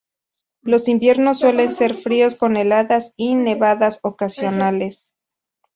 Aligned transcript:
Los 0.63 0.87
inviernos 0.87 1.37
suelen 1.37 1.73
ser 1.73 1.93
fríos, 1.93 2.35
con 2.35 2.57
heladas 2.57 3.13
y 3.17 3.35
nevadas 3.35 3.99
ocasionales. 4.01 5.13